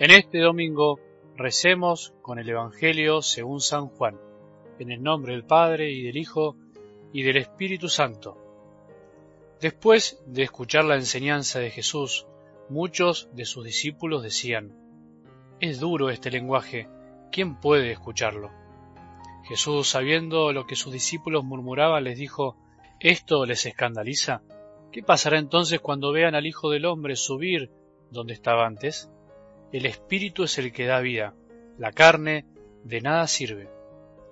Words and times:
En 0.00 0.12
este 0.12 0.38
domingo 0.38 1.00
recemos 1.34 2.14
con 2.22 2.38
el 2.38 2.48
Evangelio 2.48 3.20
según 3.20 3.60
San 3.60 3.88
Juan, 3.88 4.16
en 4.78 4.92
el 4.92 5.02
nombre 5.02 5.32
del 5.32 5.44
Padre 5.44 5.90
y 5.90 6.04
del 6.04 6.16
Hijo 6.16 6.54
y 7.12 7.24
del 7.24 7.36
Espíritu 7.36 7.88
Santo. 7.88 8.36
Después 9.60 10.22
de 10.24 10.44
escuchar 10.44 10.84
la 10.84 10.94
enseñanza 10.94 11.58
de 11.58 11.72
Jesús, 11.72 12.28
muchos 12.68 13.28
de 13.32 13.44
sus 13.44 13.64
discípulos 13.64 14.22
decían, 14.22 14.72
Es 15.58 15.80
duro 15.80 16.10
este 16.10 16.30
lenguaje, 16.30 16.88
¿quién 17.32 17.58
puede 17.58 17.90
escucharlo? 17.90 18.52
Jesús, 19.48 19.88
sabiendo 19.88 20.52
lo 20.52 20.64
que 20.64 20.76
sus 20.76 20.92
discípulos 20.92 21.42
murmuraban, 21.42 22.04
les 22.04 22.16
dijo, 22.16 22.56
¿Esto 23.00 23.44
les 23.46 23.66
escandaliza? 23.66 24.42
¿Qué 24.92 25.02
pasará 25.02 25.40
entonces 25.40 25.80
cuando 25.80 26.12
vean 26.12 26.36
al 26.36 26.46
Hijo 26.46 26.70
del 26.70 26.84
Hombre 26.84 27.16
subir 27.16 27.72
donde 28.12 28.34
estaba 28.34 28.64
antes? 28.64 29.10
El 29.72 29.84
espíritu 29.84 30.44
es 30.44 30.56
el 30.58 30.72
que 30.72 30.86
da 30.86 31.00
vida, 31.00 31.34
la 31.76 31.92
carne 31.92 32.46
de 32.84 33.00
nada 33.02 33.26
sirve. 33.26 33.68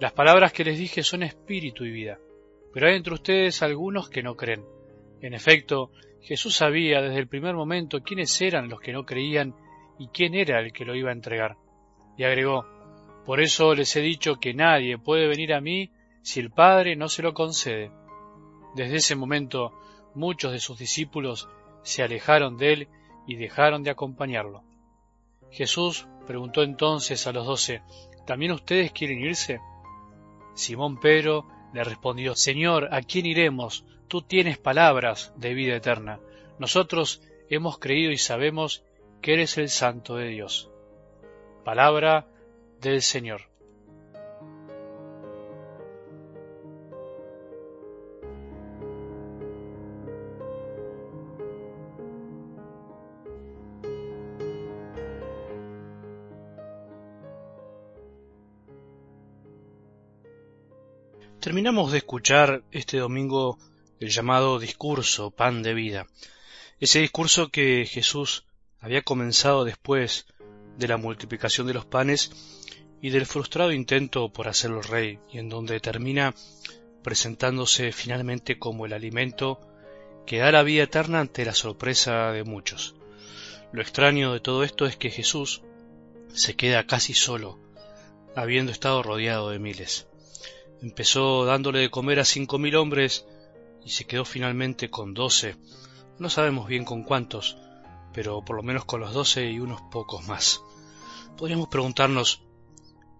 Las 0.00 0.12
palabras 0.12 0.52
que 0.52 0.64
les 0.64 0.78
dije 0.78 1.02
son 1.02 1.22
espíritu 1.22 1.84
y 1.84 1.90
vida, 1.90 2.18
pero 2.72 2.88
hay 2.88 2.96
entre 2.96 3.14
ustedes 3.14 3.62
algunos 3.62 4.08
que 4.08 4.22
no 4.22 4.34
creen. 4.34 4.64
En 5.20 5.34
efecto, 5.34 5.90
Jesús 6.22 6.56
sabía 6.56 7.02
desde 7.02 7.18
el 7.18 7.28
primer 7.28 7.54
momento 7.54 8.02
quiénes 8.02 8.40
eran 8.40 8.68
los 8.68 8.80
que 8.80 8.92
no 8.92 9.04
creían 9.04 9.54
y 9.98 10.08
quién 10.08 10.34
era 10.34 10.60
el 10.60 10.72
que 10.72 10.84
lo 10.84 10.94
iba 10.94 11.10
a 11.10 11.14
entregar. 11.14 11.56
Y 12.16 12.24
agregó, 12.24 12.66
Por 13.24 13.40
eso 13.40 13.74
les 13.74 13.94
he 13.96 14.00
dicho 14.00 14.40
que 14.40 14.54
nadie 14.54 14.98
puede 14.98 15.28
venir 15.28 15.52
a 15.52 15.60
mí 15.60 15.90
si 16.22 16.40
el 16.40 16.50
Padre 16.50 16.96
no 16.96 17.08
se 17.08 17.22
lo 17.22 17.34
concede. 17.34 17.90
Desde 18.74 18.96
ese 18.96 19.16
momento 19.16 19.72
muchos 20.14 20.52
de 20.52 20.60
sus 20.60 20.78
discípulos 20.78 21.48
se 21.82 22.02
alejaron 22.02 22.56
de 22.56 22.72
él 22.72 22.88
y 23.26 23.36
dejaron 23.36 23.82
de 23.82 23.90
acompañarlo. 23.90 24.65
Jesús 25.50 26.06
preguntó 26.26 26.62
entonces 26.62 27.26
a 27.26 27.32
los 27.32 27.46
doce, 27.46 27.82
¿también 28.26 28.52
ustedes 28.52 28.92
quieren 28.92 29.20
irse? 29.20 29.60
Simón 30.54 30.98
Pedro 30.98 31.46
le 31.72 31.84
respondió, 31.84 32.34
Señor, 32.34 32.88
¿a 32.92 33.02
quién 33.02 33.26
iremos? 33.26 33.84
Tú 34.08 34.22
tienes 34.22 34.58
palabras 34.58 35.32
de 35.36 35.54
vida 35.54 35.76
eterna. 35.76 36.20
Nosotros 36.58 37.22
hemos 37.48 37.78
creído 37.78 38.12
y 38.12 38.18
sabemos 38.18 38.84
que 39.20 39.34
eres 39.34 39.58
el 39.58 39.68
Santo 39.68 40.16
de 40.16 40.28
Dios. 40.28 40.70
Palabra 41.64 42.26
del 42.80 43.02
Señor. 43.02 43.42
Terminamos 61.46 61.92
de 61.92 61.98
escuchar 61.98 62.64
este 62.72 62.98
domingo 62.98 63.56
el 64.00 64.08
llamado 64.10 64.58
discurso 64.58 65.30
pan 65.30 65.62
de 65.62 65.74
vida, 65.74 66.08
ese 66.80 66.98
discurso 66.98 67.50
que 67.50 67.86
Jesús 67.86 68.44
había 68.80 69.02
comenzado 69.02 69.64
después 69.64 70.26
de 70.76 70.88
la 70.88 70.96
multiplicación 70.96 71.68
de 71.68 71.74
los 71.74 71.84
panes 71.84 72.32
y 73.00 73.10
del 73.10 73.26
frustrado 73.26 73.70
intento 73.70 74.32
por 74.32 74.48
hacerlo 74.48 74.82
rey, 74.82 75.20
y 75.32 75.38
en 75.38 75.48
donde 75.48 75.78
termina 75.78 76.34
presentándose 77.04 77.92
finalmente 77.92 78.58
como 78.58 78.84
el 78.84 78.92
alimento 78.92 79.60
que 80.26 80.38
da 80.38 80.50
la 80.50 80.64
vida 80.64 80.82
eterna 80.82 81.20
ante 81.20 81.44
la 81.44 81.54
sorpresa 81.54 82.32
de 82.32 82.42
muchos. 82.42 82.96
Lo 83.70 83.82
extraño 83.82 84.32
de 84.32 84.40
todo 84.40 84.64
esto 84.64 84.84
es 84.84 84.96
que 84.96 85.10
Jesús 85.10 85.62
se 86.26 86.56
queda 86.56 86.88
casi 86.88 87.14
solo, 87.14 87.60
habiendo 88.34 88.72
estado 88.72 89.00
rodeado 89.04 89.50
de 89.50 89.60
miles. 89.60 90.08
Empezó 90.82 91.44
dándole 91.44 91.80
de 91.80 91.90
comer 91.90 92.20
a 92.20 92.24
cinco 92.24 92.58
mil 92.58 92.76
hombres 92.76 93.26
y 93.84 93.90
se 93.90 94.04
quedó 94.04 94.24
finalmente 94.24 94.90
con 94.90 95.14
doce. 95.14 95.56
No 96.18 96.28
sabemos 96.30 96.68
bien 96.68 96.84
con 96.84 97.02
cuántos, 97.02 97.56
pero 98.12 98.44
por 98.44 98.56
lo 98.56 98.62
menos 98.62 98.84
con 98.84 99.00
los 99.00 99.12
doce 99.12 99.50
y 99.50 99.60
unos 99.60 99.80
pocos 99.90 100.26
más. 100.26 100.62
Podríamos 101.36 101.68
preguntarnos, 101.68 102.42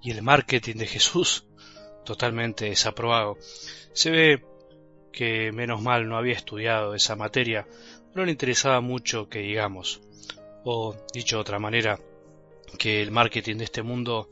¿y 0.03 0.11
el 0.11 0.23
marketing 0.23 0.77
de 0.77 0.87
Jesús? 0.87 1.47
Totalmente 2.05 2.67
desaprobado. 2.67 3.37
Se 3.93 4.11
ve 4.11 4.45
que 5.13 5.51
menos 5.53 5.83
mal 5.83 6.09
no 6.09 6.17
había 6.17 6.35
estudiado 6.35 6.95
esa 6.95 7.17
materia, 7.17 7.67
no 8.15 8.25
le 8.25 8.33
interesaba 8.33 8.81
mucho 8.81 9.29
que 9.29 9.41
digamos. 9.41 10.01
O, 10.65 10.97
dicho 11.13 11.37
de 11.37 11.43
otra 11.43 11.59
manera, 11.59 11.99
que 12.79 13.03
el 13.03 13.11
marketing 13.11 13.57
de 13.57 13.65
este 13.65 13.83
mundo 13.83 14.31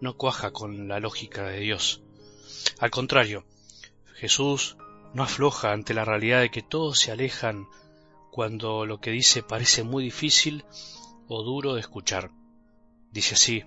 no 0.00 0.16
cuaja 0.16 0.52
con 0.52 0.88
la 0.88 1.00
lógica 1.00 1.44
de 1.44 1.60
Dios. 1.60 2.02
Al 2.78 2.90
contrario, 2.90 3.44
Jesús 4.14 4.76
no 5.14 5.22
afloja 5.22 5.72
ante 5.72 5.94
la 5.94 6.04
realidad 6.04 6.40
de 6.40 6.50
que 6.50 6.62
todos 6.62 6.98
se 6.98 7.12
alejan 7.12 7.66
cuando 8.30 8.86
lo 8.86 9.00
que 9.00 9.10
dice 9.10 9.42
parece 9.42 9.82
muy 9.82 10.04
difícil 10.04 10.64
o 11.28 11.42
duro 11.42 11.74
de 11.74 11.80
escuchar. 11.80 12.30
Dice 13.10 13.34
así, 13.34 13.62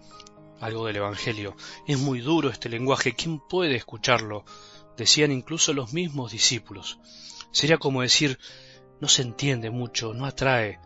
algo 0.60 0.88
del 0.88 0.98
Evangelio, 0.98 1.56
es 1.88 2.00
muy 2.00 2.20
duro 2.20 2.50
este 2.50 2.70
lenguaje, 2.70 3.14
¿quién 3.14 3.40
puede 3.40 3.76
escucharlo? 3.76 4.44
Decían 4.98 5.32
incluso 5.32 5.74
los 5.74 5.94
mismos 5.94 6.32
discípulos. 6.32 7.00
Sería 7.52 7.78
como 7.78 8.02
decir, 8.02 8.40
no 9.02 9.08
se 9.08 9.22
entiende 9.22 9.70
mucho, 9.70 10.14
no 10.14 10.26
atrae, 10.26 10.80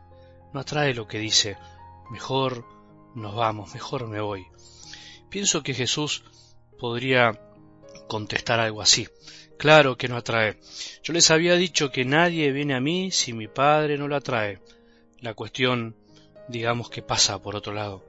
no 0.54 0.60
atrae 0.60 0.94
lo 0.94 1.08
que 1.08 1.20
dice, 1.20 1.58
mejor 2.10 2.66
nos 3.16 3.36
vamos, 3.36 3.74
mejor 3.74 4.08
me 4.08 4.20
voy. 4.20 4.46
Pienso 5.30 5.64
que 5.64 5.74
Jesús 5.74 6.24
podría 6.80 7.40
contestar 8.10 8.60
algo 8.60 8.82
así. 8.82 9.08
Claro 9.58 9.98
que 9.98 10.10
no 10.10 10.18
atrae. 10.18 10.58
Yo 11.04 11.14
les 11.14 11.32
había 11.32 11.56
dicho 11.56 11.92
que 11.92 12.04
nadie 12.04 12.52
viene 12.52 12.76
a 12.76 12.82
mí 12.82 13.12
si 13.12 13.32
mi 13.32 13.48
padre 13.48 13.98
no 13.98 14.10
lo 14.10 14.18
atrae. 14.18 14.60
La 15.22 15.34
cuestión, 15.34 15.96
digamos 16.50 16.90
que 16.90 17.02
pasa 17.02 17.42
por 17.42 17.56
otro 17.56 17.74
lado. 17.74 18.06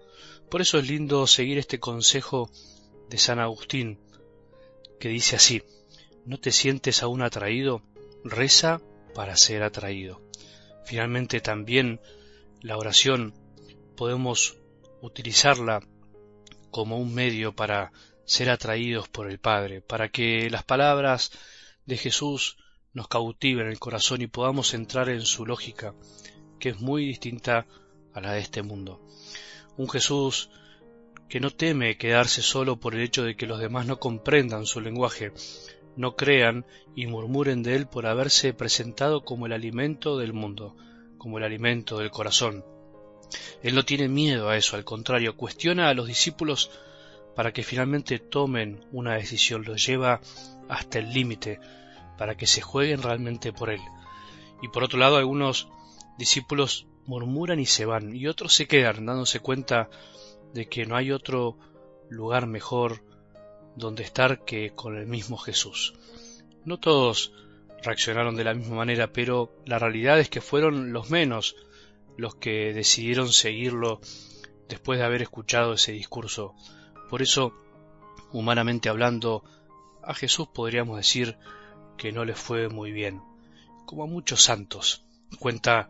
Por 0.51 0.61
eso 0.61 0.79
es 0.79 0.89
lindo 0.89 1.27
seguir 1.29 1.59
este 1.59 1.79
consejo 1.79 2.51
de 3.09 3.19
San 3.19 3.39
Agustín, 3.39 4.01
que 4.99 5.09
dice 5.09 5.37
así, 5.37 5.63
no 6.25 6.39
te 6.39 6.51
sientes 6.51 7.03
aún 7.03 7.23
atraído, 7.23 7.83
reza 8.25 8.81
para 9.15 9.37
ser 9.37 9.63
atraído. 9.63 10.21
Finalmente 10.85 11.41
también 11.41 12.01
la 12.63 12.77
oración 12.77 13.35
podemos 13.97 14.57
utilizarla 15.03 15.81
como 16.71 16.99
un 16.99 17.15
medio 17.15 17.55
para 17.55 17.93
ser 18.31 18.49
atraídos 18.49 19.09
por 19.09 19.29
el 19.29 19.41
Padre, 19.41 19.81
para 19.81 20.09
que 20.09 20.49
las 20.51 20.63
palabras 20.63 21.33
de 21.85 21.97
Jesús 21.97 22.59
nos 22.93 23.09
cautiven 23.09 23.67
el 23.67 23.81
corazón 23.81 24.23
y 24.23 24.29
podamos 24.29 24.73
entrar 24.73 25.09
en 25.09 25.23
su 25.23 25.45
lógica, 25.45 25.95
que 26.61 26.69
es 26.69 26.79
muy 26.79 27.05
distinta 27.05 27.67
a 28.15 28.21
la 28.21 28.35
de 28.35 28.39
este 28.39 28.63
mundo. 28.63 29.05
Un 29.77 29.91
Jesús 29.91 30.49
que 31.29 31.41
no 31.41 31.51
teme 31.51 31.97
quedarse 31.97 32.41
solo 32.41 32.79
por 32.79 32.95
el 32.95 33.01
hecho 33.01 33.25
de 33.25 33.35
que 33.35 33.49
los 33.49 33.59
demás 33.59 33.87
no 33.87 33.99
comprendan 33.99 34.65
su 34.65 34.81
lenguaje, 34.81 35.33
no 35.97 36.15
crean 36.15 36.65
y 36.95 37.09
murmuren 37.09 37.65
de 37.65 37.75
él 37.75 37.89
por 37.89 38.07
haberse 38.07 38.55
presentado 38.55 39.25
como 39.25 39.47
el 39.47 39.53
alimento 39.53 40.17
del 40.17 40.35
mundo, 40.35 40.77
como 41.19 41.39
el 41.39 41.45
alimento 41.45 41.99
del 41.99 42.13
corazón. 42.13 42.65
Él 43.61 43.75
no 43.75 43.85
tiene 43.85 44.07
miedo 44.07 44.49
a 44.49 44.57
eso, 44.57 44.77
al 44.77 44.85
contrario, 44.85 45.37
cuestiona 45.37 45.89
a 45.89 45.95
los 45.95 46.07
discípulos 46.07 46.71
para 47.35 47.53
que 47.53 47.63
finalmente 47.63 48.19
tomen 48.19 48.85
una 48.93 49.15
decisión, 49.15 49.65
los 49.65 49.85
lleva 49.85 50.21
hasta 50.69 50.99
el 50.99 51.13
límite, 51.13 51.61
para 52.19 52.37
que 52.37 52.47
se 52.47 52.61
jueguen 52.61 53.03
realmente 53.03 53.53
por 53.53 53.71
él. 53.71 53.81
Y 54.63 54.69
por 54.69 54.85
otro 54.85 54.99
lado, 54.99 55.17
algunos 55.17 55.69
discípulos 56.19 56.87
murmuran 57.07 57.61
y 57.61 57.67
se 57.67 57.87
van, 57.87 58.15
y 58.15 58.27
otros 58.27 58.55
se 58.55 58.67
quedan 58.67 59.07
dándose 59.07 59.41
cuenta 59.41 59.89
de 60.53 60.67
que 60.67 60.87
no 60.87 60.97
hay 60.97 61.13
otro 61.13 61.57
lugar 62.09 62.47
mejor 62.47 63.03
donde 63.77 64.03
estar 64.03 64.45
que 64.45 64.71
con 64.75 64.97
el 64.97 65.07
mismo 65.07 65.37
Jesús. 65.37 65.95
No 66.65 66.79
todos 66.79 67.33
reaccionaron 67.83 68.37
de 68.37 68.45
la 68.45 68.55
misma 68.55 68.77
manera, 68.77 69.13
pero 69.13 69.53
la 69.65 69.79
realidad 69.79 70.21
es 70.21 70.29
que 70.29 70.41
fueron 70.41 70.93
los 70.93 71.11
menos 71.11 71.57
los 72.17 72.35
que 72.35 72.75
decidieron 72.75 73.33
seguirlo 73.33 74.01
después 74.69 74.99
de 74.99 75.07
haber 75.07 75.23
escuchado 75.23 75.73
ese 75.75 75.93
discurso 75.93 76.55
por 77.11 77.23
eso, 77.23 77.53
humanamente 78.33 78.89
hablando, 78.89 79.43
a 80.01 80.15
Jesús 80.15 80.47
podríamos 80.47 80.97
decir 80.97 81.37
que 81.97 82.13
no 82.13 82.25
le 82.25 82.35
fue 82.35 82.69
muy 82.69 82.93
bien, 82.93 83.21
como 83.85 84.05
a 84.05 84.07
muchos 84.07 84.43
santos. 84.43 85.03
Cuenta 85.41 85.89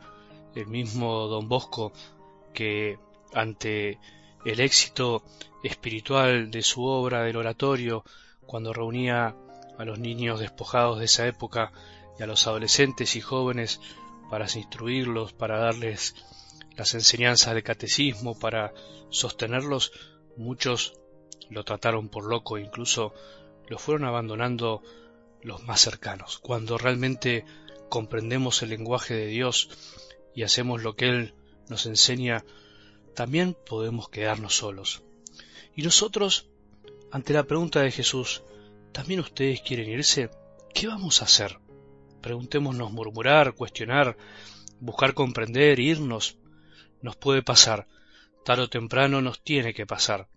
el 0.54 0.66
mismo 0.66 1.28
don 1.28 1.46
Bosco 1.46 1.92
que 2.54 2.98
ante 3.34 3.98
el 4.46 4.60
éxito 4.60 5.22
espiritual 5.62 6.50
de 6.50 6.62
su 6.62 6.84
obra 6.84 7.22
del 7.22 7.36
oratorio, 7.36 8.02
cuando 8.46 8.72
reunía 8.72 9.36
a 9.78 9.84
los 9.84 9.98
niños 9.98 10.40
despojados 10.40 10.98
de 10.98 11.04
esa 11.04 11.26
época 11.26 11.70
y 12.18 12.22
a 12.22 12.26
los 12.26 12.46
adolescentes 12.46 13.14
y 13.14 13.20
jóvenes 13.20 13.80
para 14.30 14.46
instruirlos, 14.46 15.34
para 15.34 15.58
darles 15.58 16.14
las 16.76 16.94
enseñanzas 16.94 17.52
del 17.52 17.62
catecismo 17.62 18.38
para 18.38 18.72
sostenerlos, 19.10 19.92
muchos 20.38 20.99
lo 21.48 21.64
trataron 21.64 22.08
por 22.08 22.24
loco 22.24 22.58
e 22.58 22.62
incluso 22.62 23.14
lo 23.68 23.78
fueron 23.78 24.04
abandonando 24.04 24.82
los 25.42 25.62
más 25.64 25.80
cercanos. 25.80 26.38
Cuando 26.38 26.78
realmente 26.78 27.44
comprendemos 27.88 28.62
el 28.62 28.70
lenguaje 28.70 29.14
de 29.14 29.26
Dios 29.26 29.70
y 30.34 30.42
hacemos 30.42 30.82
lo 30.82 30.96
que 30.96 31.06
Él 31.08 31.34
nos 31.68 31.86
enseña, 31.86 32.44
también 33.14 33.56
podemos 33.66 34.08
quedarnos 34.08 34.56
solos. 34.56 35.02
Y 35.74 35.82
nosotros, 35.82 36.48
ante 37.12 37.32
la 37.32 37.44
pregunta 37.44 37.80
de 37.80 37.90
Jesús, 37.90 38.42
¿también 38.92 39.20
ustedes 39.20 39.60
quieren 39.60 39.88
irse? 39.88 40.30
¿Qué 40.74 40.86
vamos 40.86 41.22
a 41.22 41.24
hacer? 41.24 41.58
Preguntémonos 42.20 42.92
murmurar, 42.92 43.54
cuestionar, 43.54 44.16
buscar 44.78 45.14
comprender, 45.14 45.80
irnos. 45.80 46.38
Nos 47.02 47.16
puede 47.16 47.42
pasar. 47.42 47.86
Tarde 48.44 48.64
o 48.64 48.68
temprano 48.68 49.20
nos 49.20 49.42
tiene 49.42 49.74
que 49.74 49.86
pasar. 49.86 50.28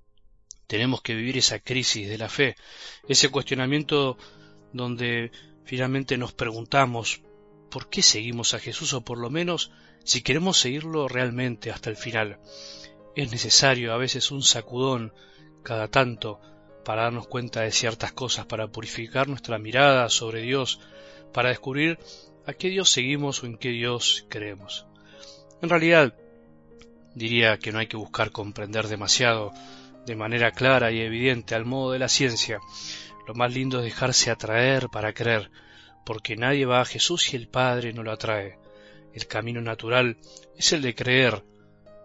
Tenemos 0.67 1.01
que 1.01 1.15
vivir 1.15 1.37
esa 1.37 1.59
crisis 1.59 2.07
de 2.07 2.17
la 2.17 2.29
fe, 2.29 2.55
ese 3.07 3.29
cuestionamiento 3.29 4.17
donde 4.71 5.31
finalmente 5.65 6.17
nos 6.17 6.33
preguntamos 6.33 7.21
¿por 7.69 7.89
qué 7.89 8.01
seguimos 8.01 8.53
a 8.53 8.59
Jesús? 8.59 8.93
o 8.93 9.01
por 9.01 9.17
lo 9.17 9.29
menos 9.29 9.71
si 10.03 10.21
queremos 10.21 10.59
seguirlo 10.59 11.07
realmente 11.07 11.71
hasta 11.71 11.89
el 11.89 11.97
final. 11.97 12.39
Es 13.15 13.31
necesario 13.31 13.93
a 13.93 13.97
veces 13.97 14.31
un 14.31 14.43
sacudón 14.43 15.13
cada 15.63 15.87
tanto 15.87 16.39
para 16.83 17.03
darnos 17.03 17.27
cuenta 17.27 17.61
de 17.61 17.71
ciertas 17.71 18.11
cosas, 18.11 18.45
para 18.45 18.67
purificar 18.67 19.27
nuestra 19.27 19.57
mirada 19.57 20.09
sobre 20.09 20.41
Dios, 20.41 20.79
para 21.31 21.49
descubrir 21.49 21.97
a 22.45 22.53
qué 22.53 22.69
Dios 22.69 22.89
seguimos 22.91 23.41
o 23.41 23.45
en 23.45 23.57
qué 23.57 23.69
Dios 23.69 24.25
creemos. 24.29 24.85
En 25.61 25.69
realidad, 25.69 26.13
diría 27.15 27.57
que 27.57 27.71
no 27.71 27.79
hay 27.79 27.87
que 27.87 27.97
buscar 27.97 28.31
comprender 28.31 28.87
demasiado 28.87 29.53
de 30.05 30.15
manera 30.15 30.51
clara 30.51 30.91
y 30.91 30.99
evidente 30.99 31.55
al 31.55 31.65
modo 31.65 31.91
de 31.91 31.99
la 31.99 32.09
ciencia. 32.09 32.59
Lo 33.27 33.33
más 33.33 33.53
lindo 33.53 33.79
es 33.79 33.85
dejarse 33.85 34.31
atraer 34.31 34.89
para 34.89 35.13
creer, 35.13 35.49
porque 36.05 36.35
nadie 36.35 36.65
va 36.65 36.81
a 36.81 36.85
Jesús 36.85 37.23
si 37.23 37.35
el 37.37 37.47
Padre 37.47 37.93
no 37.93 38.03
lo 38.03 38.11
atrae. 38.11 38.57
El 39.13 39.27
camino 39.27 39.61
natural 39.61 40.17
es 40.57 40.73
el 40.73 40.81
de 40.81 40.95
creer 40.95 41.43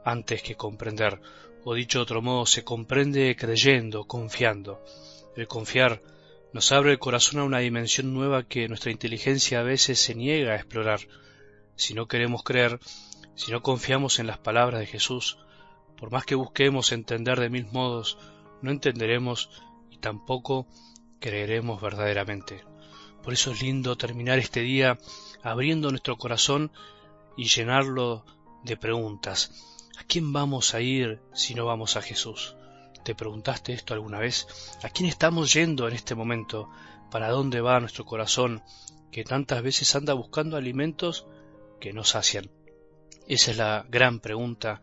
antes 0.05 0.43
que 0.43 0.55
comprender, 0.55 1.21
o 1.65 1.75
dicho 1.75 1.99
de 1.99 2.03
otro 2.05 2.23
modo, 2.23 2.47
se 2.47 2.65
comprende 2.65 3.35
creyendo, 3.37 4.05
confiando. 4.05 4.83
El 5.37 5.49
confiar 5.49 6.03
nos 6.53 6.73
abre 6.73 6.93
el 6.93 6.99
corazón 6.99 7.41
a 7.41 7.45
una 7.45 7.59
dimensión 7.59 8.15
nueva 8.15 8.45
que 8.45 8.69
nuestra 8.69 8.91
inteligencia 8.91 9.61
a 9.61 9.65
veces 9.65 9.99
se 9.99 10.15
niega 10.15 10.53
a 10.53 10.57
explorar. 10.57 11.01
Si 11.77 11.95
no 11.95 12.07
queremos 12.07 12.43
creer, 12.43 12.79
si 13.35 13.53
no 13.53 13.63
confiamos 13.63 14.19
en 14.19 14.27
las 14.27 14.39
palabras 14.39 14.81
de 14.81 14.87
Jesús, 14.87 15.39
por 15.99 16.13
más 16.13 16.25
que 16.25 16.37
busquemos 16.37 16.93
entender 16.93 17.41
de 17.41 17.51
mil 17.51 17.67
modos, 17.73 18.19
no 18.63 18.71
entenderemos 18.71 19.51
y 19.91 19.99
tampoco 19.99 20.67
creeremos 21.19 21.81
verdaderamente. 21.81 22.65
Por 23.23 23.33
eso 23.33 23.51
es 23.51 23.63
lindo 23.63 23.97
terminar 23.97 24.39
este 24.39 24.61
día 24.61 24.99
abriendo 25.43 25.91
nuestro 25.91 26.17
corazón 26.17 26.71
y 27.37 27.45
llenarlo 27.45 28.25
de 28.65 28.77
preguntas. 28.77 29.85
¿A 29.99 30.05
quién 30.05 30.33
vamos 30.33 30.75
a 30.75 30.81
ir 30.81 31.21
si 31.35 31.55
no 31.55 31.67
vamos 31.67 31.97
a 31.97 32.03
Jesús? 32.03 32.55
¿Te 33.05 33.15
preguntaste 33.15 33.73
esto 33.73 33.95
alguna 33.95 34.21
vez? 34.21 34.47
¿A 34.83 34.91
quién 34.91 35.09
estamos 35.09 35.53
yendo 35.53 35.89
en 35.89 35.95
este 35.95 36.15
momento? 36.15 36.71
¿Para 37.11 37.31
dónde 37.31 37.61
va 37.61 37.81
nuestro 37.81 38.05
corazón 38.05 38.63
que 39.11 39.25
tantas 39.25 39.63
veces 39.63 39.95
anda 39.97 40.15
buscando 40.15 40.57
alimentos 40.57 41.27
que 41.81 41.93
no 41.93 42.05
sacian? 42.05 42.51
Esa 43.27 43.51
es 43.51 43.57
la 43.57 43.85
gran 43.89 44.21
pregunta 44.21 44.81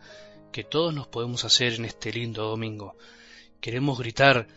que 0.55 0.63
todos 0.63 0.93
nos 0.93 1.07
podemos 1.07 1.43
hacer 1.43 1.73
en 1.73 1.83
este 1.83 2.13
lindo 2.13 2.47
domingo. 2.47 2.95
Queremos 3.59 3.99
gritar 3.99 4.47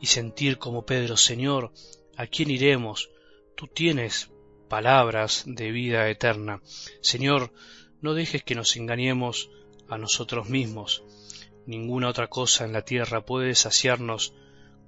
y 0.00 0.06
sentir 0.06 0.58
como 0.58 0.86
Pedro, 0.86 1.16
Señor, 1.16 1.72
¿a 2.16 2.28
quién 2.28 2.52
iremos? 2.52 3.10
Tú 3.56 3.66
tienes 3.66 4.30
palabras 4.68 5.42
de 5.46 5.72
vida 5.72 6.08
eterna. 6.08 6.62
Señor, 7.00 7.52
no 8.00 8.14
dejes 8.14 8.44
que 8.44 8.54
nos 8.54 8.76
engañemos 8.76 9.50
a 9.88 9.98
nosotros 9.98 10.48
mismos. 10.48 11.02
Ninguna 11.66 12.10
otra 12.10 12.28
cosa 12.28 12.64
en 12.64 12.72
la 12.72 12.82
tierra 12.82 13.26
puede 13.26 13.56
saciarnos 13.56 14.32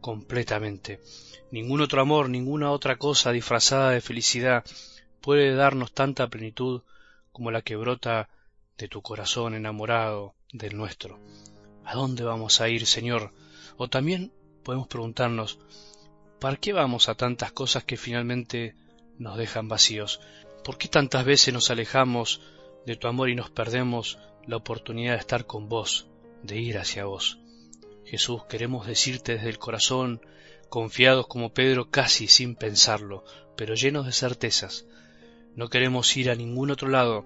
completamente. 0.00 1.00
Ningún 1.50 1.80
otro 1.80 2.00
amor, 2.00 2.28
ninguna 2.30 2.70
otra 2.70 2.98
cosa 2.98 3.32
disfrazada 3.32 3.90
de 3.90 4.00
felicidad 4.00 4.64
puede 5.20 5.56
darnos 5.56 5.92
tanta 5.92 6.28
plenitud 6.28 6.82
como 7.32 7.50
la 7.50 7.62
que 7.62 7.74
brota 7.74 8.28
de 8.82 8.88
tu 8.88 9.00
corazón 9.00 9.54
enamorado 9.54 10.34
del 10.52 10.76
nuestro. 10.76 11.20
¿A 11.84 11.94
dónde 11.94 12.24
vamos 12.24 12.60
a 12.60 12.68
ir, 12.68 12.84
Señor? 12.84 13.32
O 13.76 13.88
también 13.88 14.32
podemos 14.64 14.88
preguntarnos, 14.88 15.60
¿para 16.40 16.56
qué 16.56 16.72
vamos 16.72 17.08
a 17.08 17.14
tantas 17.14 17.52
cosas 17.52 17.84
que 17.84 17.96
finalmente 17.96 18.74
nos 19.18 19.36
dejan 19.38 19.68
vacíos? 19.68 20.20
¿Por 20.64 20.78
qué 20.78 20.88
tantas 20.88 21.24
veces 21.24 21.54
nos 21.54 21.70
alejamos 21.70 22.40
de 22.84 22.96
tu 22.96 23.06
amor 23.06 23.30
y 23.30 23.36
nos 23.36 23.50
perdemos 23.50 24.18
la 24.48 24.56
oportunidad 24.56 25.12
de 25.12 25.20
estar 25.20 25.46
con 25.46 25.68
vos, 25.68 26.08
de 26.42 26.60
ir 26.60 26.76
hacia 26.76 27.04
vos? 27.04 27.38
Jesús, 28.04 28.46
queremos 28.48 28.88
decirte 28.88 29.34
desde 29.34 29.50
el 29.50 29.60
corazón, 29.60 30.26
confiados 30.68 31.28
como 31.28 31.54
Pedro 31.54 31.88
casi 31.88 32.26
sin 32.26 32.56
pensarlo, 32.56 33.22
pero 33.56 33.76
llenos 33.76 34.06
de 34.06 34.12
certezas. 34.12 34.86
No 35.54 35.68
queremos 35.68 36.16
ir 36.16 36.30
a 36.30 36.34
ningún 36.34 36.70
otro 36.70 36.88
lado, 36.88 37.24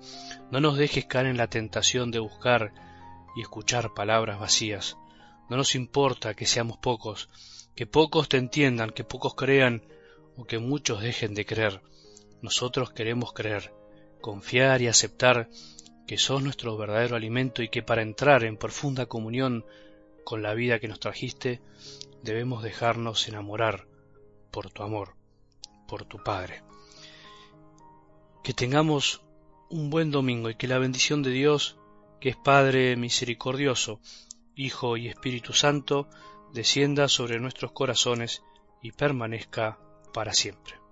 no 0.51 0.61
nos 0.61 0.77
dejes 0.77 1.07
caer 1.07 1.27
en 1.27 1.37
la 1.37 1.49
tentación 1.49 2.11
de 2.11 2.19
buscar 2.19 2.73
y 3.37 3.43
escuchar 3.43 3.95
palabras 3.95 4.41
vacías. 4.41 4.97
No 5.49 5.57
nos 5.57 5.75
importa 5.75 6.35
que 6.35 6.47
seamos 6.47 6.79
pocos, 6.79 7.29
que 7.77 7.87
pocos 7.87 8.29
te 8.29 8.37
entiendan, 8.37 8.91
que 8.91 9.05
pocos 9.05 9.35
crean 9.35 9.83
o 10.37 10.45
que 10.45 10.59
muchos 10.59 11.03
dejen 11.03 11.35
de 11.35 11.47
creer. 11.47 11.83
Nosotros 12.43 12.93
queremos 12.93 13.33
creer, 13.33 13.73
confiar 14.21 14.83
y 14.83 14.89
aceptar 14.89 15.49
que 16.07 16.19
sos 16.19 16.43
nuestro 16.43 16.77
verdadero 16.77 17.17
alimento 17.17 17.63
y 17.63 17.69
que 17.69 17.83
para 17.83 18.03
entrar 18.03 18.45
en 18.45 18.57
profunda 18.57 19.07
comunión 19.07 19.65
con 20.25 20.43
la 20.43 20.55
vida 20.55 20.81
que 20.81 20.89
nos 20.89 21.01
trajiste, 21.01 21.61
debemos 22.23 22.63
dejarnos 22.63 23.29
enamorar 23.29 23.87
por 24.51 24.71
tu 24.71 24.83
amor, 24.83 25.15
por 25.87 26.05
tu 26.05 26.23
Padre. 26.23 26.63
Que 28.47 28.55
tengamos 28.55 29.23
un 29.71 29.91
buen 29.91 30.13
domingo 30.13 30.49
y 30.49 30.55
que 30.55 30.69
la 30.69 30.79
bendición 30.79 31.25
de 31.25 31.31
Dios 31.31 31.81
que 32.21 32.29
es 32.29 32.37
Padre 32.37 32.95
misericordioso, 32.95 33.99
Hijo 34.55 34.97
y 34.97 35.09
Espíritu 35.09 35.53
Santo, 35.53 36.09
descienda 36.55 37.09
sobre 37.09 37.41
nuestros 37.41 37.73
corazones 37.73 38.45
y 38.81 38.93
permanezca 38.93 39.81
para 40.15 40.33
siempre. 40.33 40.86